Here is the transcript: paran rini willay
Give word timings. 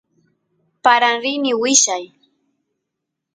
paran 0.83 1.15
rini 1.25 1.51
willay 1.61 2.05